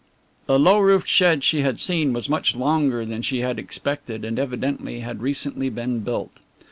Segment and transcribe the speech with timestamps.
[0.47, 4.39] The low roofed shed she had seen was much longer than she had expected and
[4.39, 6.39] evidently had recently been built.